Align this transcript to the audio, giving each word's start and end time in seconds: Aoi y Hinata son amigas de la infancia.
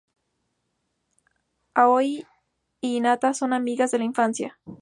Aoi 1.75 2.25
y 2.81 2.95
Hinata 2.97 3.35
son 3.35 3.53
amigas 3.53 3.91
de 3.91 3.99
la 3.99 4.05
infancia. 4.05 4.59